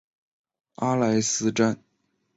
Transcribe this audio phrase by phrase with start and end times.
[0.77, 1.79] 阿莱斯站。